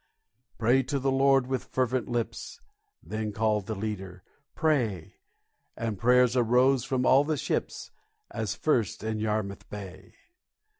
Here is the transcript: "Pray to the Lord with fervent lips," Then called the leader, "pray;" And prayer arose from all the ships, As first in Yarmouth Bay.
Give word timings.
"Pray 0.57 0.81
to 0.81 0.97
the 0.97 1.11
Lord 1.11 1.45
with 1.45 1.65
fervent 1.65 2.09
lips," 2.09 2.59
Then 3.03 3.31
called 3.31 3.67
the 3.67 3.75
leader, 3.75 4.23
"pray;" 4.55 5.17
And 5.77 5.99
prayer 5.99 6.25
arose 6.35 6.83
from 6.83 7.05
all 7.05 7.23
the 7.23 7.37
ships, 7.37 7.91
As 8.31 8.55
first 8.55 9.03
in 9.03 9.19
Yarmouth 9.19 9.69
Bay. 9.69 10.15